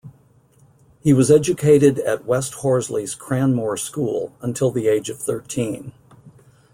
He 1.01 1.13
was 1.13 1.29
educated 1.29 1.99
at 1.99 2.25
West 2.25 2.55
Horsley's 2.55 3.13
Cranmore 3.15 3.77
School, 3.77 4.35
until 4.41 4.71
the 4.71 4.87
age 4.87 5.11
of 5.11 5.19
thirteen. 5.19 5.91